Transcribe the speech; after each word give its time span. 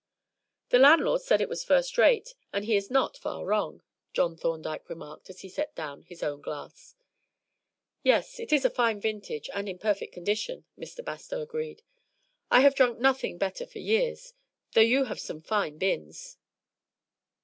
"The 0.69 0.79
landlord 0.79 1.21
said 1.21 1.41
it 1.41 1.47
was 1.47 1.63
first 1.63 1.95
rate, 1.95 2.33
and 2.51 2.65
he 2.65 2.75
is 2.75 2.89
not 2.89 3.17
far 3.19 3.45
wrong," 3.45 3.83
John 4.13 4.35
Thorndyke 4.35 4.89
remarked, 4.89 5.29
as 5.29 5.41
he 5.41 5.47
set 5.47 5.75
down 5.75 6.01
his 6.01 6.23
own 6.23 6.41
glass. 6.41 6.95
"Yes, 8.01 8.39
it 8.39 8.51
is 8.51 8.65
a 8.65 8.71
fine 8.71 8.99
vintage, 8.99 9.47
and 9.53 9.69
in 9.69 9.77
perfect 9.77 10.11
condition," 10.11 10.65
Mr. 10.75 11.05
Bastow 11.05 11.41
agreed. 11.43 11.83
"I 12.49 12.61
have 12.61 12.73
drunk 12.73 12.97
nothing 12.97 13.37
better 13.37 13.67
for 13.67 13.77
years, 13.77 14.33
though 14.71 14.81
you 14.81 15.03
have 15.03 15.19
some 15.19 15.39
fine 15.39 15.77
bins." 15.77 16.35